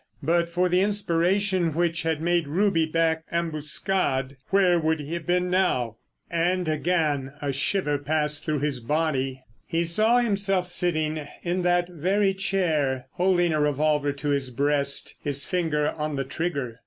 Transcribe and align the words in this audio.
But 0.23 0.49
for 0.49 0.67
the 0.67 0.81
inspiration 0.81 1.75
which 1.75 2.01
had 2.01 2.21
made 2.23 2.47
Ruby 2.47 2.87
back 2.87 3.23
Ambuscade 3.31 4.35
where 4.49 4.79
would 4.79 4.99
he 4.99 5.13
have 5.13 5.27
been 5.27 5.47
now? 5.51 5.97
And 6.27 6.67
again 6.67 7.33
a 7.39 7.53
shiver 7.53 7.99
passed 7.99 8.43
through 8.43 8.61
his 8.61 8.79
body. 8.79 9.43
He 9.67 9.83
saw 9.83 10.17
himself 10.17 10.65
sitting 10.65 11.27
in 11.43 11.61
that 11.61 11.87
very 11.87 12.33
chair 12.33 13.05
holding 13.11 13.53
a 13.53 13.61
revolver 13.61 14.11
to 14.11 14.29
his 14.29 14.49
breast, 14.49 15.13
his 15.21 15.45
finger 15.45 15.91
on 15.91 16.15
the 16.15 16.23
trigger. 16.25 16.79